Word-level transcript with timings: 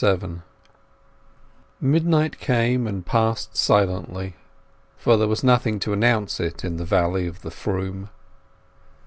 XXXVII 0.03 0.41
Midnight 1.79 2.39
came 2.39 2.87
and 2.87 3.05
passed 3.05 3.55
silently, 3.55 4.33
for 4.97 5.15
there 5.15 5.27
was 5.27 5.43
nothing 5.43 5.77
to 5.81 5.93
announce 5.93 6.39
it 6.39 6.65
in 6.65 6.77
the 6.77 6.85
Valley 6.85 7.27
of 7.27 7.43
the 7.43 7.51
Froom. 7.51 8.09